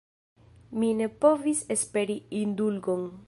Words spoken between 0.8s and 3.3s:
Mi ne povis esperi indulgon.